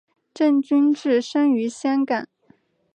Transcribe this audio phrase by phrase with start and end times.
[0.33, 2.25] 郑君炽生于香港。